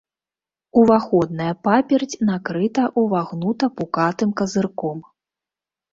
[0.83, 4.97] Уваходная паперць накрыта ўвагнута-пукатым казырком.